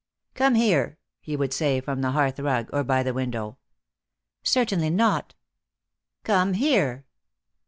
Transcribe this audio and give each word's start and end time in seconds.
"Come 0.33 0.55
here," 0.55 0.97
he 1.19 1.35
would 1.35 1.53
say, 1.53 1.79
from 1.79 2.01
the 2.01 2.09
hearth 2.13 2.39
rug, 2.39 2.71
or 2.73 2.83
by 2.83 3.03
the 3.03 3.13
window. 3.13 3.59
"Certainly 4.41 4.89
not." 4.89 5.35
"Come 6.23 6.53
here." 6.53 7.05